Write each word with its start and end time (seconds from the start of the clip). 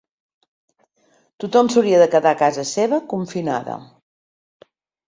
Tothom 1.45 1.69
s’hauria 1.75 2.01
de 2.05 2.09
quedar 2.17 2.33
a 2.35 2.41
casa 2.43 2.67
seva 2.73 3.03
confinada. 3.15 3.79